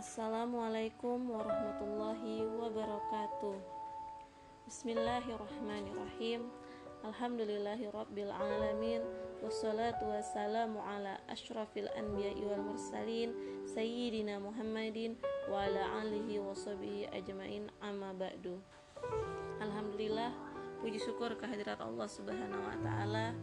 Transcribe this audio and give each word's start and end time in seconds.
Assalamualaikum 0.00 1.28
warahmatullahi 1.28 2.48
wabarakatuh. 2.56 3.52
Bismillahirrahmanirrahim. 4.64 6.48
Alhamdulillahi 7.04 7.84
rabbil 7.92 8.32
alamin. 8.32 9.04
Wassalatu 9.44 10.08
wassalamu 10.08 10.80
ala 10.80 11.20
ashrafil 11.28 11.84
anbiya'i 11.92 12.40
wal 12.48 12.64
mursalin 12.64 13.36
Sayyidina 13.68 14.40
Muhammadin 14.40 15.20
Wa 15.52 15.68
ala 15.68 16.00
alihi 16.00 16.40
wa 16.40 16.56
ajmain. 17.12 17.68
Amma 17.84 18.16
ba'du. 18.16 18.56
Alhamdulillah 19.60 20.32
Puji 20.80 20.96
syukur 20.96 21.36
kehadirat 21.36 21.76
Allah 21.76 22.08
subhanahu 22.08 22.64
wa 22.64 22.76
ta'ala 22.80 23.36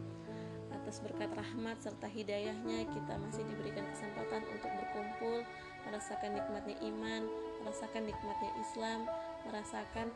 atas 0.88 1.04
berkat 1.04 1.28
rahmat 1.36 1.76
serta 1.84 2.08
hidayahnya 2.08 2.88
kita 2.88 3.20
masih 3.20 3.44
diberikan 3.44 3.84
kesempatan 3.92 4.40
untuk 4.48 4.72
berkumpul 4.72 5.44
merasakan 5.84 6.32
nikmatnya 6.32 6.80
iman 6.80 7.28
merasakan 7.60 8.08
nikmatnya 8.08 8.50
Islam 8.56 9.04
merasakan 9.44 10.08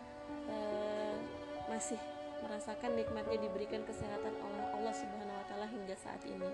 uh, 0.49 1.21
masih 1.69 2.01
merasakan 2.41 2.97
nikmatnya 2.97 3.45
diberikan 3.45 3.85
kesehatan 3.85 4.33
oleh 4.33 4.65
Allah 4.73 4.95
Subhanahu 4.97 5.37
wa 5.37 5.45
taala 5.45 5.69
hingga 5.69 5.93
saat 5.93 6.25
ini. 6.25 6.49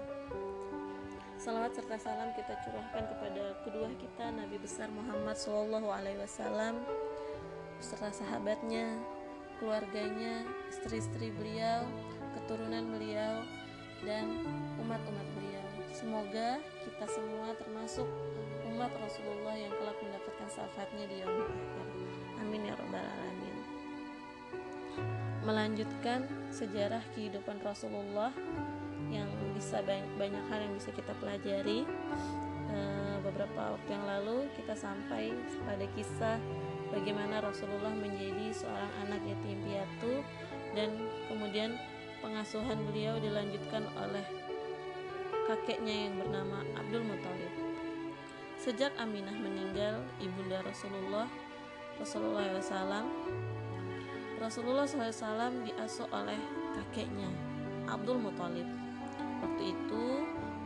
Salawat 1.38 1.78
serta 1.78 2.02
salam 2.02 2.34
kita 2.34 2.58
curahkan 2.66 3.06
kepada 3.14 3.54
kedua 3.62 3.86
kita 4.02 4.34
Nabi 4.34 4.58
besar 4.58 4.90
Muhammad 4.90 5.38
Shallallahu 5.38 5.94
alaihi 5.94 6.18
wasallam 6.18 6.82
beserta 7.78 8.10
sahabatnya, 8.10 8.98
keluarganya, 9.62 10.42
istri-istri 10.74 11.30
beliau, 11.38 11.86
keturunan 12.34 12.82
beliau 12.90 13.46
dan 14.06 14.26
umat-umat 14.78 15.26
beliau. 15.34 15.66
Semoga 15.90 16.62
kita 16.86 17.06
semua 17.10 17.54
termasuk 17.58 18.06
umat 18.74 18.92
Rasulullah 19.02 19.56
yang 19.58 19.72
kelak 19.74 19.98
mendapatkan 19.98 20.48
syafaatnya 20.52 21.04
di 21.10 21.16
yaumil 21.24 21.50
akhir. 21.50 22.10
Amin 22.38 22.68
ya 22.68 22.74
rabbal 22.78 23.02
alamin. 23.02 23.56
Melanjutkan 25.42 26.28
sejarah 26.54 27.02
kehidupan 27.16 27.58
Rasulullah 27.64 28.30
yang 29.08 29.26
bisa 29.56 29.80
banyak, 29.82 30.06
banyak 30.20 30.44
hal 30.52 30.60
yang 30.62 30.74
bisa 30.76 30.92
kita 30.92 31.16
pelajari. 31.18 31.88
E, 32.68 32.78
beberapa 33.24 33.74
waktu 33.74 33.90
yang 33.90 34.04
lalu 34.04 34.46
kita 34.54 34.76
sampai 34.76 35.32
pada 35.64 35.86
kisah 35.96 36.36
bagaimana 36.92 37.40
Rasulullah 37.40 37.92
menjadi 37.96 38.52
seorang 38.52 38.92
anak 39.08 39.20
yatim 39.24 39.58
piatu 39.64 40.14
dan 40.76 40.90
kemudian 41.26 41.74
pengasuhan 42.28 42.76
beliau 42.92 43.16
dilanjutkan 43.24 43.88
oleh 43.96 44.20
kakeknya 45.48 46.12
yang 46.12 46.20
bernama 46.20 46.60
Abdul 46.76 47.00
Muthalib. 47.08 47.52
Sejak 48.60 48.92
Aminah 49.00 49.32
meninggal, 49.32 50.04
ibunda 50.20 50.60
Rasulullah 50.60 51.24
Rasulullah 51.96 52.44
SAW 52.60 53.08
Rasulullah 54.36 54.84
SAW 54.84 55.64
diasuh 55.64 56.04
oleh 56.12 56.36
kakeknya 56.76 57.32
Abdul 57.88 58.20
Muthalib. 58.20 58.68
Waktu 59.40 59.72
itu 59.72 60.04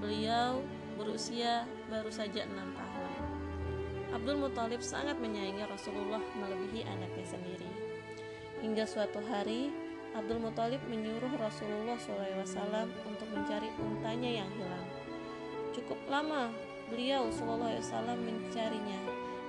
beliau 0.02 0.66
berusia 0.98 1.62
baru 1.86 2.10
saja 2.10 2.42
enam 2.42 2.74
tahun. 2.74 3.10
Abdul 4.18 4.34
Muthalib 4.42 4.82
sangat 4.82 5.14
menyayangi 5.22 5.62
Rasulullah 5.70 6.20
melebihi 6.42 6.90
anaknya 6.90 7.38
sendiri. 7.38 7.70
Hingga 8.58 8.82
suatu 8.82 9.22
hari 9.30 9.91
Abdul 10.12 10.44
Muthalib 10.44 10.84
menyuruh 10.92 11.32
Rasulullah 11.40 11.96
SAW 11.96 12.84
untuk 13.08 13.28
mencari 13.32 13.72
untanya 13.80 14.44
yang 14.44 14.50
hilang. 14.60 14.84
Cukup 15.72 15.96
lama 16.04 16.52
beliau 16.92 17.32
SAW 17.32 18.20
mencarinya 18.20 19.00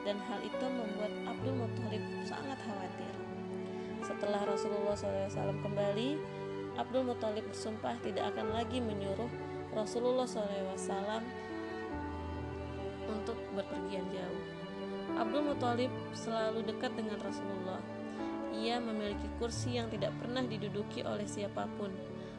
dan 0.07 0.15
hal 0.23 0.39
itu 0.39 0.63
membuat 0.63 1.11
Abdul 1.27 1.55
Muthalib 1.59 2.03
sangat 2.23 2.55
khawatir. 2.63 3.13
Setelah 4.03 4.47
Rasulullah 4.47 4.95
SAW 4.95 5.59
kembali, 5.59 6.15
Abdul 6.79 7.11
Muthalib 7.11 7.43
bersumpah 7.51 7.99
tidak 7.99 8.31
akan 8.31 8.55
lagi 8.55 8.79
menyuruh 8.79 9.31
Rasulullah 9.75 10.23
SAW 10.23 11.19
untuk 13.11 13.35
berpergian 13.51 14.07
jauh. 14.15 14.43
Abdul 15.19 15.43
Muthalib 15.43 15.91
selalu 16.15 16.63
dekat 16.65 16.95
dengan 16.95 17.19
Rasulullah 17.19 17.83
ia 18.53 18.77
memiliki 18.77 19.25
kursi 19.41 19.75
yang 19.77 19.89
tidak 19.89 20.13
pernah 20.21 20.45
diduduki 20.45 21.01
oleh 21.01 21.25
siapa 21.25 21.65
pun, 21.77 21.89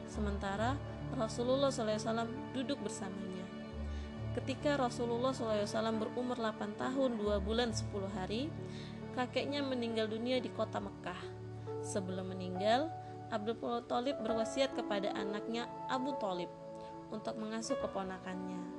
sementara 0.07 0.79
Rasulullah 1.15 1.71
SAW 1.71 2.27
duduk 2.55 2.83
bersamanya. 2.83 3.47
Ketika 4.35 4.75
Rasulullah 4.75 5.31
SAW 5.31 5.95
berumur 5.95 6.35
8 6.35 6.75
tahun 6.75 7.11
2 7.23 7.39
bulan 7.47 7.71
10 7.71 7.87
hari, 8.19 8.51
kakeknya 9.15 9.63
meninggal 9.63 10.11
dunia 10.11 10.43
di 10.43 10.51
kota 10.51 10.83
Mekah. 10.83 11.23
Sebelum 11.87 12.35
meninggal, 12.35 12.91
Abdul 13.31 13.87
Thalib 13.87 14.19
berwasiat 14.27 14.75
kepada 14.75 15.15
anaknya 15.15 15.71
Abu 15.87 16.19
Thalib 16.19 16.51
untuk 17.15 17.39
mengasuh 17.39 17.79
keponakannya. 17.79 18.74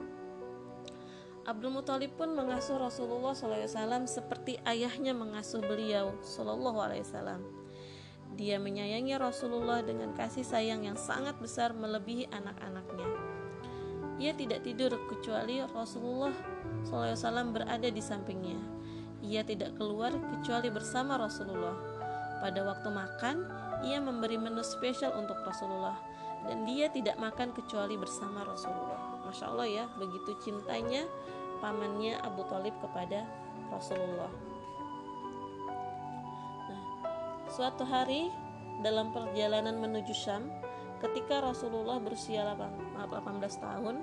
Abdul 1.45 1.77
Muthalib 1.77 2.17
pun 2.17 2.33
mengasuh 2.33 2.81
Rasulullah 2.81 3.37
SAW 3.37 4.09
seperti 4.09 4.57
ayahnya 4.65 5.13
mengasuh 5.13 5.61
beliau 5.61 6.17
Wasallam. 6.25 7.45
Dia 8.33 8.57
menyayangi 8.57 9.13
Rasulullah 9.13 9.85
dengan 9.85 10.17
kasih 10.17 10.41
sayang 10.41 10.89
yang 10.89 10.97
sangat 10.97 11.37
besar 11.37 11.77
melebihi 11.77 12.33
anak-anaknya. 12.33 13.09
Ia 14.17 14.33
tidak 14.33 14.65
tidur 14.65 14.97
kecuali 15.05 15.61
Rasulullah 15.61 16.33
SAW 16.81 17.53
berada 17.53 17.93
di 17.93 18.01
sampingnya. 18.01 18.57
Ia 19.21 19.45
tidak 19.45 19.77
keluar 19.77 20.17
kecuali 20.17 20.73
bersama 20.73 21.13
Rasulullah. 21.21 21.77
Pada 22.41 22.65
waktu 22.65 22.89
makan, 22.89 23.45
ia 23.85 24.01
memberi 24.01 24.41
menu 24.41 24.65
spesial 24.65 25.13
untuk 25.13 25.37
Rasulullah 25.45 26.01
dan 26.49 26.65
dia 26.65 26.89
tidak 26.89 27.21
makan 27.21 27.53
kecuali 27.53 27.93
bersama 28.01 28.41
Rasulullah. 28.41 29.04
Masya 29.25 29.45
Allah 29.51 29.67
ya, 29.67 29.85
begitu 29.97 30.37
cintanya 30.45 31.09
pamannya 31.59 32.21
Abu 32.21 32.45
Talib 32.45 32.77
kepada 32.77 33.25
Rasulullah. 33.73 34.31
Nah, 36.69 36.81
suatu 37.49 37.81
hari 37.81 38.29
dalam 38.85 39.09
perjalanan 39.09 39.81
menuju 39.81 40.13
Syam, 40.13 40.51
ketika 41.01 41.41
Rasulullah 41.41 41.97
berusia 41.97 42.45
18 42.45 43.01
tahun, 43.57 43.95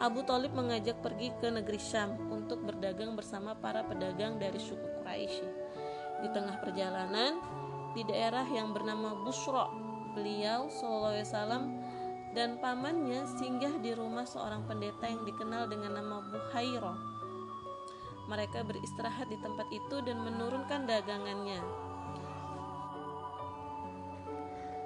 Abu 0.00 0.24
Talib 0.24 0.56
mengajak 0.56 1.02
pergi 1.04 1.28
ke 1.42 1.52
negeri 1.52 1.76
Syam 1.76 2.16
untuk 2.32 2.64
berdagang 2.64 3.12
bersama 3.12 3.52
para 3.52 3.84
pedagang 3.84 4.40
dari 4.40 4.56
suku 4.56 4.86
Quraisy. 5.02 5.44
Di 6.24 6.28
tengah 6.32 6.56
perjalanan, 6.60 7.36
di 7.92 8.06
daerah 8.08 8.44
yang 8.48 8.72
bernama 8.72 9.18
Busra, 9.24 9.68
beliau 10.16 10.72
SAW 10.72 11.79
dan 12.30 12.62
pamannya 12.62 13.26
singgah 13.26 13.74
di 13.82 13.90
rumah 13.90 14.22
seorang 14.22 14.62
pendeta 14.62 15.10
yang 15.10 15.26
dikenal 15.26 15.66
dengan 15.66 15.98
nama 15.98 16.22
Buhairo. 16.30 16.94
Mereka 18.30 18.62
beristirahat 18.62 19.26
di 19.26 19.38
tempat 19.42 19.66
itu 19.74 19.98
dan 20.06 20.22
menurunkan 20.22 20.86
dagangannya. 20.86 21.58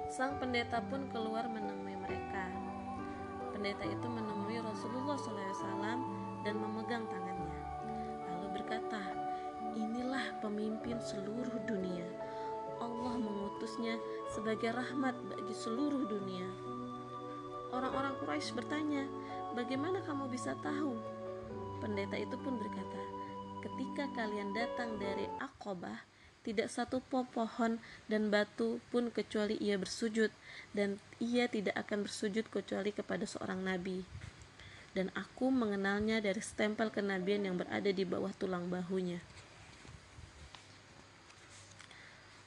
Sang 0.09 0.41
pendeta 0.41 0.81
pun 0.89 1.05
keluar 1.13 1.45
menemui 1.45 1.93
mereka. 1.93 2.49
Pendeta 3.53 3.85
itu 3.85 4.07
menemui 4.09 4.57
Rasulullah 4.65 5.13
SAW 5.13 6.01
dan 6.41 6.55
memegang 6.57 7.05
tangannya. 7.05 7.59
Lalu 8.25 8.47
berkata, 8.57 9.01
"Inilah 9.77 10.41
pemimpin 10.41 10.97
seluruh 10.97 11.61
dunia. 11.69 12.09
Allah 12.81 13.15
mengutusnya 13.21 14.01
sebagai 14.33 14.73
rahmat 14.73 15.13
bagi 15.29 15.53
seluruh 15.53 16.09
dunia." 16.09 16.64
Orang-orang 17.75 18.15
Quraisy 18.23 18.55
bertanya, 18.55 19.03
"Bagaimana 19.51 19.99
kamu 20.07 20.31
bisa 20.31 20.55
tahu?" 20.63 20.95
Pendeta 21.83 22.15
itu 22.15 22.39
pun 22.39 22.55
berkata, 22.55 23.01
"Ketika 23.59 24.07
kalian 24.15 24.55
datang 24.55 24.95
dari 24.95 25.27
Aqabah, 25.43 26.07
tidak 26.47 26.71
satu 26.71 27.03
pohon 27.11 27.83
dan 28.07 28.31
batu 28.31 28.79
pun 28.95 29.11
kecuali 29.11 29.59
ia 29.59 29.75
bersujud 29.75 30.31
dan 30.71 31.03
ia 31.19 31.51
tidak 31.51 31.75
akan 31.75 32.07
bersujud 32.07 32.47
kecuali 32.47 32.95
kepada 32.95 33.27
seorang 33.27 33.59
nabi." 33.59 34.07
Dan 34.95 35.11
aku 35.11 35.51
mengenalnya 35.51 36.23
dari 36.23 36.39
stempel 36.39 36.87
kenabian 36.87 37.43
yang 37.43 37.59
berada 37.59 37.91
di 37.91 38.07
bawah 38.07 38.31
tulang 38.31 38.71
bahunya. 38.71 39.19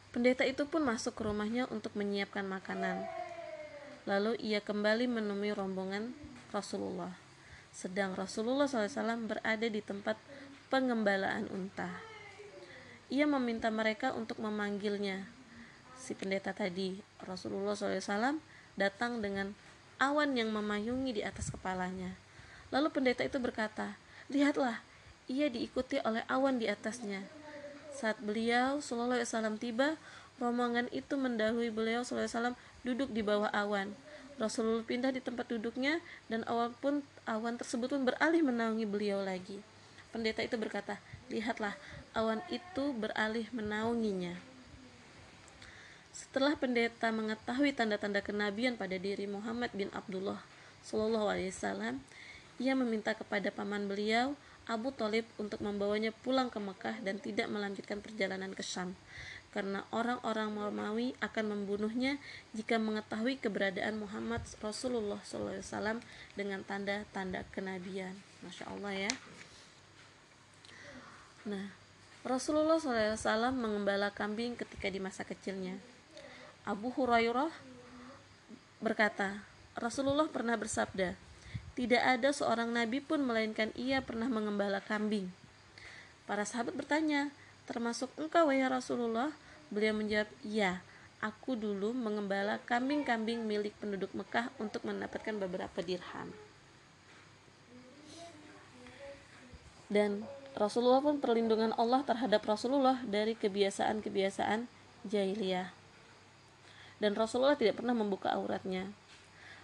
Pendeta 0.08 0.48
itu 0.48 0.64
pun 0.64 0.88
masuk 0.88 1.12
ke 1.12 1.28
rumahnya 1.28 1.68
untuk 1.68 1.92
menyiapkan 1.92 2.48
makanan. 2.48 3.27
Lalu 4.08 4.40
ia 4.40 4.64
kembali 4.64 5.04
menemui 5.04 5.52
rombongan 5.52 6.16
Rasulullah. 6.48 7.12
Sedang 7.68 8.16
Rasulullah 8.16 8.64
SAW 8.64 9.28
berada 9.28 9.68
di 9.68 9.84
tempat 9.84 10.16
pengembalaan 10.72 11.44
unta. 11.52 11.92
Ia 13.12 13.28
meminta 13.28 13.68
mereka 13.68 14.16
untuk 14.16 14.40
memanggilnya. 14.40 15.28
Si 16.00 16.16
pendeta 16.16 16.56
tadi, 16.56 17.04
Rasulullah 17.20 17.76
SAW, 17.76 18.40
datang 18.80 19.20
dengan 19.20 19.52
awan 20.00 20.32
yang 20.32 20.56
memayungi 20.56 21.20
di 21.20 21.22
atas 21.22 21.52
kepalanya. 21.52 22.16
Lalu 22.72 22.88
pendeta 22.88 23.20
itu 23.28 23.36
berkata, 23.36 24.00
"Lihatlah, 24.32 24.80
ia 25.28 25.52
diikuti 25.52 26.00
oleh 26.00 26.24
awan 26.32 26.56
di 26.56 26.64
atasnya. 26.64 27.28
Saat 27.92 28.24
beliau 28.24 28.80
Shallallahu 28.80 29.20
Alaihi 29.20 29.28
Wasallam 29.28 29.56
tiba, 29.60 30.00
rombongan 30.40 30.88
itu 30.94 31.18
mendahului 31.18 31.68
beliau 31.68 32.06
Wasallam 32.06 32.56
duduk 32.82 33.10
di 33.10 33.22
bawah 33.24 33.50
awan. 33.50 33.94
Rasulullah 34.38 34.86
pindah 34.86 35.10
di 35.10 35.18
tempat 35.18 35.50
duduknya 35.50 35.98
dan 36.30 36.46
awan 36.46 36.70
pun 36.78 37.02
awan 37.26 37.58
tersebut 37.58 37.90
pun 37.90 38.06
beralih 38.06 38.46
menaungi 38.46 38.86
beliau 38.86 39.18
lagi. 39.18 39.58
Pendeta 40.14 40.46
itu 40.46 40.54
berkata, 40.54 41.02
"Lihatlah, 41.26 41.74
awan 42.14 42.38
itu 42.48 42.94
beralih 42.94 43.50
menaunginya." 43.50 44.38
Setelah 46.14 46.54
pendeta 46.58 47.10
mengetahui 47.14 47.74
tanda-tanda 47.74 48.22
kenabian 48.22 48.74
pada 48.74 48.98
diri 48.98 49.26
Muhammad 49.30 49.70
bin 49.74 49.86
Abdullah 49.94 50.42
Shallallahu 50.82 51.30
Alaihi 51.30 51.54
Wasallam, 51.54 52.02
ia 52.58 52.74
meminta 52.74 53.14
kepada 53.14 53.54
paman 53.54 53.86
beliau 53.86 54.34
Abu 54.66 54.90
Talib 54.90 55.24
untuk 55.38 55.62
membawanya 55.62 56.10
pulang 56.10 56.50
ke 56.50 56.58
Mekah 56.58 57.00
dan 57.00 57.22
tidak 57.22 57.46
melanjutkan 57.48 58.02
perjalanan 58.02 58.50
ke 58.52 58.60
Syam 58.66 58.98
karena 59.58 59.82
orang-orang 59.90 60.54
Romawi 60.54 61.18
akan 61.18 61.50
membunuhnya 61.50 62.22
jika 62.54 62.78
mengetahui 62.78 63.42
keberadaan 63.42 63.98
Muhammad 63.98 64.38
Rasulullah 64.62 65.18
SAW 65.26 65.98
dengan 66.38 66.62
tanda-tanda 66.62 67.42
kenabian. 67.50 68.14
Masya 68.46 68.70
Allah 68.70 69.10
ya. 69.10 69.12
Nah, 71.42 71.74
Rasulullah 72.22 72.78
SAW 72.78 73.50
mengembala 73.50 74.14
kambing 74.14 74.54
ketika 74.54 74.86
di 74.86 75.02
masa 75.02 75.26
kecilnya. 75.26 75.74
Abu 76.62 76.94
Hurairah 76.94 77.50
berkata, 78.78 79.42
Rasulullah 79.74 80.30
pernah 80.30 80.54
bersabda, 80.54 81.18
tidak 81.74 82.02
ada 82.06 82.30
seorang 82.30 82.70
nabi 82.70 83.02
pun 83.02 83.26
melainkan 83.26 83.74
ia 83.74 84.06
pernah 84.06 84.30
mengembala 84.30 84.78
kambing. 84.78 85.26
Para 86.30 86.46
sahabat 86.46 86.78
bertanya, 86.78 87.34
termasuk 87.66 88.06
engkau 88.14 88.54
ya 88.54 88.70
Rasulullah? 88.70 89.34
Beliau 89.68 89.92
menjawab, 89.92 90.28
iya, 90.44 90.80
aku 91.20 91.58
dulu 91.58 91.92
mengembala 91.92 92.62
kambing-kambing 92.64 93.44
milik 93.44 93.76
penduduk 93.76 94.14
Mekah 94.16 94.48
untuk 94.56 94.86
mendapatkan 94.88 95.34
beberapa 95.36 95.78
dirham. 95.84 96.32
Dan 99.88 100.24
Rasulullah 100.52 101.00
pun 101.00 101.16
perlindungan 101.20 101.72
Allah 101.76 102.04
terhadap 102.04 102.44
Rasulullah 102.44 103.00
dari 103.04 103.32
kebiasaan-kebiasaan 103.36 104.68
jahiliyah. 105.08 105.72
Dan 106.98 107.14
Rasulullah 107.14 107.56
tidak 107.56 107.78
pernah 107.80 107.94
membuka 107.94 108.34
auratnya. 108.34 108.90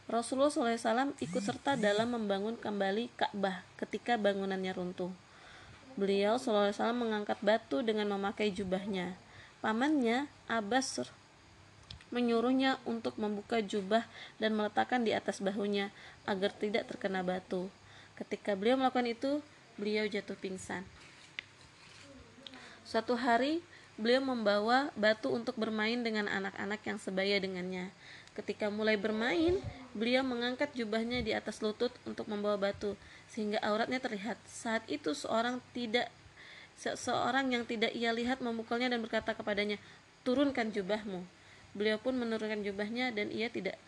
Rasulullah 0.04 0.52
SAW 0.52 1.16
ikut 1.16 1.42
serta 1.42 1.80
dalam 1.80 2.12
membangun 2.12 2.60
kembali 2.60 3.08
Ka'bah 3.16 3.64
ketika 3.80 4.20
bangunannya 4.20 4.72
runtuh. 4.76 5.08
Beliau 5.96 6.36
SAW 6.36 6.70
mengangkat 6.92 7.40
batu 7.40 7.80
dengan 7.80 8.12
memakai 8.12 8.52
jubahnya. 8.52 9.16
Pamannya, 9.64 10.28
Abbas, 10.44 11.08
menyuruhnya 12.12 12.76
untuk 12.84 13.16
membuka 13.16 13.64
jubah 13.64 14.04
dan 14.36 14.52
meletakkan 14.52 15.00
di 15.08 15.16
atas 15.16 15.40
bahunya 15.40 15.88
agar 16.28 16.52
tidak 16.52 16.84
terkena 16.92 17.24
batu. 17.24 17.72
Ketika 18.12 18.52
beliau 18.60 18.76
melakukan 18.76 19.08
itu, 19.08 19.40
beliau 19.80 20.04
jatuh 20.04 20.36
pingsan. 20.36 20.84
Suatu 22.84 23.16
hari, 23.16 23.64
beliau 23.96 24.20
membawa 24.20 24.92
batu 25.00 25.32
untuk 25.32 25.56
bermain 25.56 26.04
dengan 26.04 26.28
anak-anak 26.28 26.84
yang 26.84 27.00
sebaya 27.00 27.40
dengannya. 27.40 27.88
Ketika 28.36 28.68
mulai 28.68 29.00
bermain, 29.00 29.64
beliau 29.96 30.20
mengangkat 30.20 30.76
jubahnya 30.76 31.24
di 31.24 31.32
atas 31.32 31.64
lutut 31.64 31.96
untuk 32.04 32.28
membawa 32.28 32.60
batu 32.60 33.00
sehingga 33.32 33.64
auratnya 33.64 33.96
terlihat. 33.96 34.36
Saat 34.44 34.84
itu 34.92 35.16
seorang 35.16 35.64
tidak 35.72 36.12
seorang 36.78 37.54
yang 37.54 37.64
tidak 37.64 37.94
ia 37.94 38.10
lihat 38.10 38.42
memukulnya 38.42 38.90
dan 38.90 39.00
berkata 39.00 39.32
kepadanya, 39.32 39.78
"Turunkan 40.26 40.74
jubahmu." 40.74 41.22
Beliau 41.74 41.98
pun 41.98 42.14
menurunkan 42.14 42.62
jubahnya 42.62 43.10
dan 43.10 43.34
ia 43.34 43.50
tidak 43.50 43.78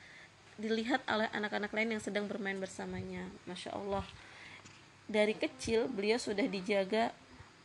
dilihat 0.59 1.05
oleh 1.07 1.31
anak-anak 1.31 1.71
lain 1.71 1.99
yang 1.99 2.03
sedang 2.03 2.27
bermain 2.27 2.59
bersamanya. 2.59 3.29
Masya 3.47 3.77
Allah. 3.77 4.03
Dari 5.07 5.39
kecil 5.39 5.87
beliau 5.87 6.19
sudah 6.19 6.51
dijaga 6.51 7.15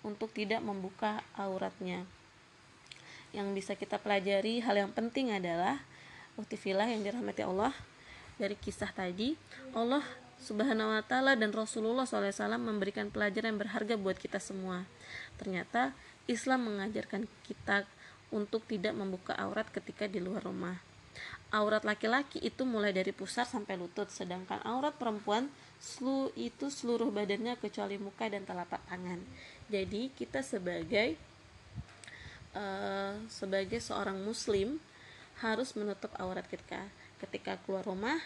untuk 0.05 0.29
tidak 0.29 0.61
membuka 0.61 1.25
auratnya. 1.33 2.05
Yang 3.33 3.47
bisa 3.57 3.73
kita 3.73 3.97
pelajari 3.97 4.61
hal 4.61 4.75
yang 4.77 4.91
penting 4.93 5.33
adalah 5.33 5.81
Uktifilah 6.39 6.87
yang 6.87 7.03
dirahmati 7.03 7.43
Allah 7.43 7.75
dari 8.39 8.55
kisah 8.55 8.87
tadi 8.95 9.35
Allah 9.75 10.01
Subhanahu 10.41 10.89
wa 10.89 11.05
taala 11.05 11.37
dan 11.37 11.53
Rasulullah 11.53 12.09
SAW 12.09 12.57
memberikan 12.57 13.13
pelajaran 13.13 13.53
yang 13.53 13.61
berharga 13.61 13.93
buat 13.93 14.17
kita 14.17 14.41
semua. 14.41 14.89
Ternyata 15.37 15.93
Islam 16.25 16.65
mengajarkan 16.65 17.29
kita 17.45 17.85
untuk 18.33 18.65
tidak 18.65 18.97
membuka 18.97 19.37
aurat 19.37 19.69
ketika 19.69 20.09
di 20.09 20.17
luar 20.17 20.41
rumah. 20.41 20.81
Aurat 21.53 21.85
laki-laki 21.85 22.41
itu 22.41 22.65
mulai 22.65 22.89
dari 22.89 23.13
pusar 23.13 23.45
sampai 23.45 23.77
lutut, 23.77 24.09
sedangkan 24.09 24.63
aurat 24.65 24.95
perempuan 24.97 25.51
selu 25.77 26.33
itu 26.33 26.73
seluruh 26.73 27.13
badannya 27.13 27.59
kecuali 27.61 28.01
muka 28.01 28.25
dan 28.25 28.41
telapak 28.41 28.81
tangan. 28.89 29.21
Jadi 29.69 30.09
kita 30.15 30.41
sebagai 30.41 31.19
uh, 32.57 33.13
sebagai 33.29 33.77
seorang 33.77 34.17
muslim 34.25 34.81
harus 35.43 35.75
menutup 35.77 36.09
aurat 36.17 36.47
kita 36.47 36.87
ketika 37.19 37.59
keluar 37.61 37.85
rumah 37.85 38.17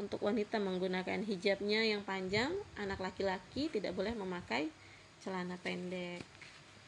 untuk 0.00 0.24
wanita 0.24 0.56
menggunakan 0.56 1.20
hijabnya 1.20 1.84
yang 1.84 2.00
panjang 2.00 2.48
anak 2.80 2.98
laki-laki 3.04 3.68
tidak 3.68 3.92
boleh 3.92 4.16
memakai 4.16 4.72
celana 5.20 5.60
pendek. 5.60 6.24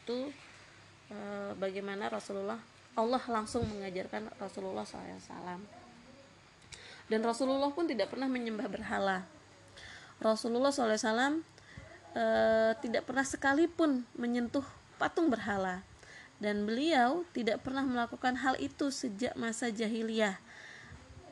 Itu 0.02 0.32
e, 1.12 1.16
bagaimana 1.60 2.08
Rasulullah 2.08 2.58
Allah 2.96 3.22
langsung 3.28 3.68
mengajarkan 3.68 4.32
Rasulullah 4.40 4.88
SAW 4.88 5.60
dan 7.12 7.20
Rasulullah 7.20 7.68
pun 7.68 7.84
tidak 7.84 8.08
pernah 8.08 8.24
menyembah 8.24 8.72
berhala. 8.72 9.28
Rasulullah 10.16 10.72
SAW 10.72 11.44
e, 12.16 12.24
tidak 12.80 13.04
pernah 13.04 13.26
sekalipun 13.26 14.08
menyentuh 14.16 14.64
patung 14.96 15.28
berhala. 15.28 15.84
Dan 16.40 16.64
beliau 16.64 17.22
tidak 17.36 17.62
pernah 17.62 17.84
melakukan 17.84 18.34
hal 18.40 18.58
itu 18.58 18.88
sejak 18.88 19.36
masa 19.38 19.68
jahiliyah. 19.68 20.40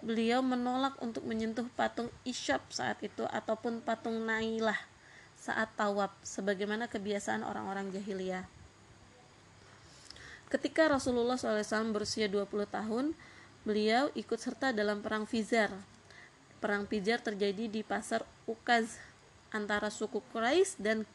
Beliau 0.01 0.41
menolak 0.41 0.97
untuk 1.05 1.29
menyentuh 1.29 1.69
patung 1.77 2.09
Isyab 2.25 2.65
saat 2.73 2.97
itu 3.05 3.29
ataupun 3.29 3.85
patung 3.85 4.17
Nailah 4.25 4.79
saat 5.41 5.73
tawaf 5.77 6.13
sebagaimana 6.21 6.89
kebiasaan 6.89 7.41
orang-orang 7.41 7.89
jahiliyah. 7.93 8.45
Ketika 10.53 10.91
Rasulullah 10.91 11.39
SAW 11.39 11.95
berusia 11.95 12.27
20 12.29 12.49
tahun, 12.69 13.17
beliau 13.65 14.13
ikut 14.19 14.37
serta 14.37 14.75
dalam 14.75 15.01
perang 15.01 15.25
Fizar. 15.25 15.73
Perang 16.61 16.85
Fizar 16.85 17.25
terjadi 17.25 17.71
di 17.71 17.81
pasar 17.81 18.27
Ukaz 18.45 19.01
antara 19.55 19.89
suku 19.89 20.21
Quraisy 20.35 20.77
dan 20.83 21.09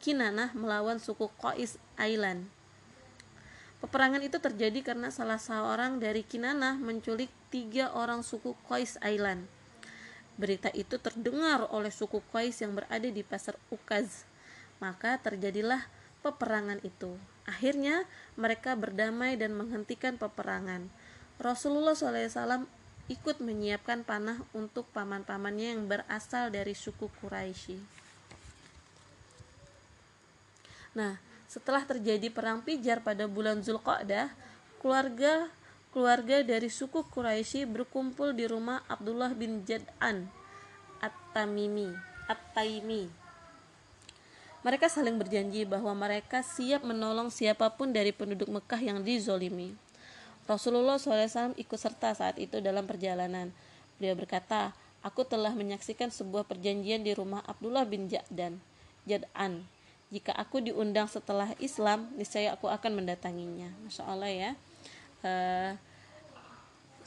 Kinanah 0.00 0.56
melawan 0.56 0.98
suku 0.98 1.30
Qais 1.36 1.78
Island. 2.00 2.55
Peperangan 3.76 4.24
itu 4.24 4.40
terjadi 4.40 4.80
karena 4.80 5.12
salah 5.12 5.36
seorang 5.36 6.00
dari 6.00 6.24
Kinanah 6.24 6.80
menculik 6.80 7.28
tiga 7.52 7.92
orang 7.92 8.24
suku 8.24 8.56
Qais 8.64 8.96
Island. 9.04 9.44
Berita 10.40 10.72
itu 10.72 10.96
terdengar 10.96 11.68
oleh 11.68 11.92
suku 11.92 12.24
Qais 12.32 12.60
yang 12.64 12.76
berada 12.76 13.08
di 13.08 13.20
pasar 13.20 13.56
Ukaz. 13.68 14.24
Maka 14.80 15.20
terjadilah 15.20 15.88
peperangan 16.24 16.80
itu. 16.84 17.16
Akhirnya 17.48 18.04
mereka 18.36 18.76
berdamai 18.76 19.36
dan 19.40 19.56
menghentikan 19.56 20.20
peperangan. 20.20 20.88
Rasulullah 21.36 21.92
SAW 21.92 22.64
ikut 23.06 23.38
menyiapkan 23.38 24.02
panah 24.02 24.42
untuk 24.50 24.88
paman-pamannya 24.90 25.78
yang 25.78 25.86
berasal 25.86 26.50
dari 26.50 26.74
suku 26.74 27.06
Quraisy. 27.22 27.78
Nah, 30.96 31.20
setelah 31.46 31.82
terjadi 31.86 32.26
perang 32.30 32.62
Pijar 32.62 33.02
pada 33.02 33.30
bulan 33.30 33.62
Zulqa'dah, 33.62 34.30
keluarga 34.82 35.50
keluarga 35.94 36.44
dari 36.44 36.68
suku 36.68 37.08
Quraisy 37.08 37.64
berkumpul 37.64 38.36
di 38.36 38.44
rumah 38.44 38.84
Abdullah 38.84 39.32
bin 39.32 39.64
Jad'an 39.64 40.28
At-Tamimi 41.00 41.88
At-Taimi. 42.28 43.08
Mereka 44.60 44.90
saling 44.90 45.16
berjanji 45.16 45.62
bahwa 45.62 45.94
mereka 45.94 46.42
siap 46.42 46.82
menolong 46.82 47.30
siapa 47.30 47.70
pun 47.72 47.94
dari 47.94 48.10
penduduk 48.10 48.50
Mekah 48.50 48.82
yang 48.82 48.98
dizolimi. 49.00 49.78
Rasulullah 50.50 50.98
SAW 50.98 51.54
ikut 51.54 51.78
serta 51.78 52.12
saat 52.18 52.36
itu 52.42 52.58
dalam 52.58 52.82
perjalanan. 52.82 53.54
Beliau 53.96 54.18
berkata, 54.18 54.74
Aku 55.06 55.22
telah 55.22 55.54
menyaksikan 55.54 56.10
sebuah 56.10 56.50
perjanjian 56.50 57.06
di 57.06 57.14
rumah 57.14 57.46
Abdullah 57.46 57.86
bin 57.86 58.10
Jad'an. 58.10 58.58
Jad'an 59.06 59.62
jika 60.10 60.30
aku 60.38 60.62
diundang 60.62 61.10
setelah 61.10 61.50
Islam 61.58 62.06
niscaya 62.14 62.54
aku 62.54 62.70
akan 62.70 63.02
mendatanginya. 63.02 63.70
Masya 63.82 64.02
Allah 64.06 64.30
ya. 64.30 64.50
Uh, 65.26 65.74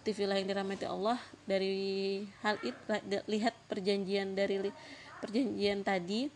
TV 0.04 0.26
yang 0.26 0.48
dirahmati 0.48 0.88
Allah 0.88 1.20
dari 1.44 2.24
hal 2.42 2.56
itu 2.64 2.80
lihat 3.30 3.54
perjanjian 3.68 4.34
dari 4.34 4.72
perjanjian 5.20 5.84
tadi 5.84 6.32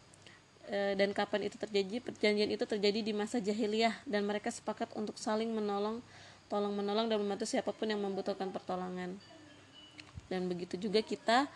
e, 0.67 0.93
dan 1.00 1.10
kapan 1.15 1.48
itu 1.48 1.55
terjadi 1.55 2.03
perjanjian 2.03 2.50
itu 2.51 2.65
terjadi 2.67 3.00
di 3.00 3.13
masa 3.15 3.39
jahiliyah 3.39 3.96
dan 4.03 4.27
mereka 4.27 4.51
sepakat 4.51 4.91
untuk 4.93 5.15
saling 5.15 5.50
menolong 5.50 6.03
tolong 6.51 6.75
menolong 6.75 7.08
dan 7.10 7.17
membantu 7.17 7.48
siapa 7.48 7.72
pun 7.74 7.88
yang 7.89 8.03
membutuhkan 8.03 8.51
pertolongan. 8.51 9.17
Dan 10.27 10.46
begitu 10.51 10.77
juga 10.77 11.01
kita 11.01 11.48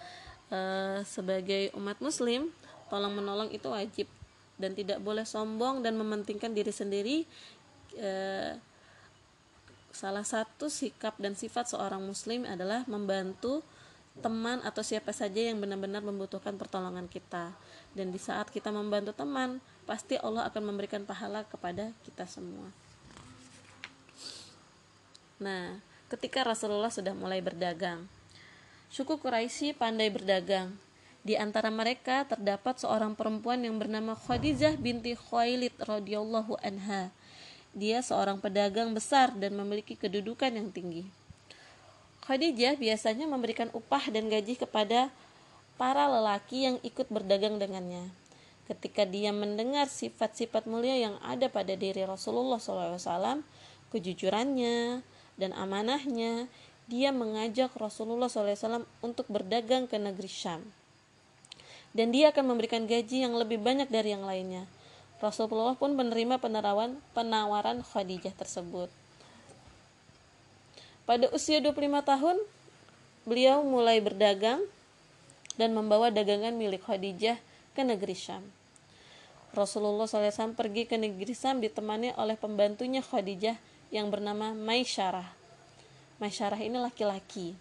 e, 0.50 0.60
sebagai 1.06 1.70
umat 1.78 2.00
muslim 2.00 2.50
tolong 2.88 3.14
menolong 3.14 3.52
itu 3.52 3.68
wajib 3.68 4.08
dan 4.58 4.74
tidak 4.74 5.00
boleh 5.02 5.24
sombong 5.24 5.86
dan 5.86 5.96
mementingkan 5.96 6.52
diri 6.52 6.74
sendiri 6.74 7.18
e, 7.94 8.12
salah 9.94 10.26
satu 10.26 10.70
sikap 10.70 11.18
dan 11.18 11.34
sifat 11.34 11.74
seorang 11.74 12.02
muslim 12.02 12.46
adalah 12.46 12.86
membantu 12.86 13.66
teman 14.18 14.62
atau 14.66 14.82
siapa 14.82 15.14
saja 15.14 15.46
yang 15.50 15.62
benar-benar 15.62 16.02
membutuhkan 16.02 16.58
pertolongan 16.58 17.06
kita. 17.06 17.54
Dan 17.94 18.10
di 18.10 18.18
saat 18.18 18.50
kita 18.50 18.74
membantu 18.74 19.14
teman 19.14 19.62
pasti 19.86 20.18
Allah 20.18 20.50
akan 20.50 20.74
memberikan 20.74 21.06
pahala 21.06 21.46
kepada 21.46 21.94
kita 22.06 22.26
semua. 22.26 22.70
Nah 25.38 25.82
ketika 26.10 26.42
Rasulullah 26.46 26.90
sudah 26.90 27.14
mulai 27.14 27.44
berdagang 27.44 28.08
suku 28.88 29.20
Quraisy 29.20 29.76
pandai 29.76 30.08
berdagang 30.08 30.72
di 31.28 31.36
antara 31.36 31.68
mereka 31.68 32.24
terdapat 32.24 32.80
seorang 32.80 33.12
perempuan 33.12 33.60
yang 33.60 33.76
bernama 33.76 34.16
Khadijah 34.16 34.80
binti 34.80 35.12
Khuwailid 35.12 35.76
radhiyallahu 35.76 36.56
anha. 36.64 37.12
Dia 37.76 38.00
seorang 38.00 38.40
pedagang 38.40 38.96
besar 38.96 39.36
dan 39.36 39.60
memiliki 39.60 40.00
kedudukan 40.00 40.56
yang 40.56 40.72
tinggi. 40.72 41.04
Khadijah 42.24 42.80
biasanya 42.80 43.28
memberikan 43.28 43.68
upah 43.76 44.08
dan 44.08 44.32
gaji 44.32 44.56
kepada 44.56 45.12
para 45.76 46.08
lelaki 46.08 46.64
yang 46.64 46.80
ikut 46.80 47.12
berdagang 47.12 47.60
dengannya. 47.60 48.08
Ketika 48.72 49.04
dia 49.04 49.36
mendengar 49.36 49.92
sifat-sifat 49.92 50.64
mulia 50.64 50.96
yang 50.96 51.20
ada 51.28 51.52
pada 51.52 51.76
diri 51.76 52.08
Rasulullah 52.08 52.60
SAW, 52.60 53.44
kejujurannya 53.92 55.04
dan 55.36 55.52
amanahnya, 55.60 56.48
dia 56.88 57.12
mengajak 57.12 57.76
Rasulullah 57.76 58.32
SAW 58.32 58.88
untuk 59.04 59.28
berdagang 59.28 59.92
ke 59.92 60.00
negeri 60.00 60.32
Syam. 60.32 60.77
Dan 61.98 62.14
dia 62.14 62.30
akan 62.30 62.54
memberikan 62.54 62.86
gaji 62.86 63.26
yang 63.26 63.34
lebih 63.34 63.58
banyak 63.58 63.90
dari 63.90 64.14
yang 64.14 64.22
lainnya. 64.22 64.70
Rasulullah 65.18 65.74
pun 65.74 65.98
menerima 65.98 66.38
penawaran 66.38 67.02
penawaran 67.18 67.82
Khadijah 67.82 68.38
tersebut. 68.38 68.94
Pada 71.10 71.26
usia 71.34 71.58
25 71.58 71.74
tahun, 72.06 72.38
beliau 73.26 73.66
mulai 73.66 73.98
berdagang 73.98 74.62
dan 75.58 75.74
membawa 75.74 76.14
dagangan 76.14 76.54
milik 76.54 76.86
Khadijah 76.86 77.42
ke 77.74 77.82
negeri 77.82 78.14
Syam. 78.14 78.46
Rasulullah 79.58 80.06
SAW 80.06 80.54
pergi 80.54 80.86
ke 80.86 81.02
negeri 81.02 81.34
Syam 81.34 81.58
ditemani 81.58 82.14
oleh 82.14 82.38
pembantunya 82.38 83.02
Khadijah 83.02 83.58
yang 83.90 84.14
bernama 84.14 84.54
Maisyarah. 84.54 85.26
Maisyarah 86.22 86.62
ini 86.62 86.78
laki-laki. 86.78 87.58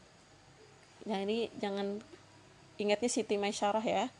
Jadi 1.08 1.48
jangan 1.56 2.02
ingatnya 2.76 3.08
Siti 3.08 3.40
Maisyarah 3.40 3.84
ya. 3.86 4.12